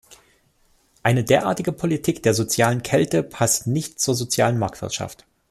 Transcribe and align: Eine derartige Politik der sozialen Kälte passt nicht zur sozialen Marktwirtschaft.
Eine 1.03 1.23
derartige 1.23 1.71
Politik 1.71 2.23
der 2.23 2.33
sozialen 2.33 2.81
Kälte 2.81 3.21
passt 3.21 3.67
nicht 3.67 3.99
zur 3.99 4.15
sozialen 4.15 4.57
Marktwirtschaft. 4.57 5.27